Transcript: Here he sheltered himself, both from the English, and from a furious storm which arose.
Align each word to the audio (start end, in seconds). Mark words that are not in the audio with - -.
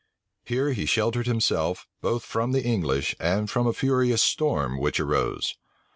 Here 0.45 0.71
he 0.73 0.87
sheltered 0.87 1.27
himself, 1.27 1.85
both 2.01 2.23
from 2.23 2.53
the 2.53 2.63
English, 2.65 3.15
and 3.19 3.47
from 3.47 3.67
a 3.67 3.71
furious 3.71 4.23
storm 4.23 4.79
which 4.79 4.99
arose. 4.99 5.57